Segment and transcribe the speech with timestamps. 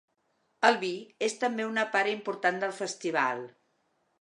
[0.69, 0.89] El vi
[1.27, 3.45] és també una part important del festival.